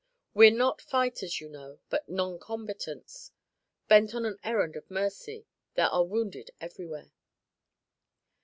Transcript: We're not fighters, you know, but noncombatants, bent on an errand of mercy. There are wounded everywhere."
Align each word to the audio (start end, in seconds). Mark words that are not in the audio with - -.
We're 0.33 0.49
not 0.49 0.81
fighters, 0.81 1.39
you 1.39 1.47
know, 1.47 1.77
but 1.91 2.09
noncombatants, 2.09 3.29
bent 3.87 4.15
on 4.15 4.25
an 4.25 4.39
errand 4.43 4.75
of 4.75 4.89
mercy. 4.89 5.45
There 5.75 5.89
are 5.89 6.03
wounded 6.03 6.49
everywhere." 6.59 7.11